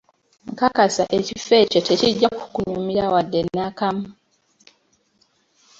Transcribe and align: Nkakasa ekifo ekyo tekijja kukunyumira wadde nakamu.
Nkakasa 0.51 1.03
ekifo 1.17 1.53
ekyo 1.63 1.79
tekijja 1.87 2.29
kukunyumira 2.39 3.05
wadde 3.13 3.39
nakamu. 3.43 4.07